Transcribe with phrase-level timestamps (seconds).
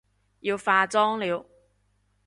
[0.39, 1.45] 要化妝了